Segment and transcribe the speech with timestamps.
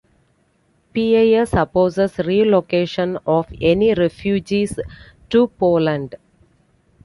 [0.93, 4.79] PiS opposes relocation of any refugees
[5.29, 6.15] to Poland.